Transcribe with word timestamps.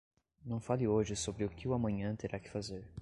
Não 0.43 0.59
fale 0.59 0.87
hoje 0.87 1.15
sobre 1.15 1.43
o 1.45 1.49
que 1.51 1.67
o 1.67 1.75
amanhã 1.75 2.15
terá 2.15 2.39
que 2.39 2.49
fazer. 2.49 2.89